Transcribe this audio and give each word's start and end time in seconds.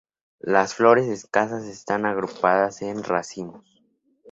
Las 0.39 0.73
flores 0.73 1.05
escasas 1.07 1.65
están 1.65 2.07
agrupadas 2.07 2.81
en 2.81 3.03
racimos. 3.03 3.83